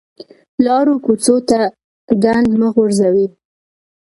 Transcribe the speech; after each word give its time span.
لارو 0.65 0.95
کوڅو 1.05 1.35
ته 1.49 1.59
ګند 2.23 2.49
مه 2.59 2.69
غورځوئ 2.75 3.27